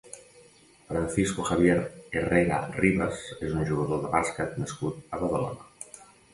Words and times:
Francisco 0.91 1.45
Javier 1.49 1.75
Herrera 2.15 2.57
Rivas 2.79 3.23
és 3.37 3.55
un 3.61 3.69
jugador 3.71 4.03
de 4.07 4.13
bàsquet 4.17 4.59
nascut 4.65 5.01
a 5.17 5.25
Badalona. 5.25 6.05